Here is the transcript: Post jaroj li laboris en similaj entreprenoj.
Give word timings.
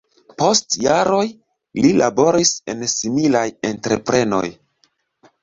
Post 0.41 0.77
jaroj 0.85 1.25
li 1.83 1.91
laboris 1.99 2.55
en 2.75 2.83
similaj 2.95 3.45
entreprenoj. 3.71 4.43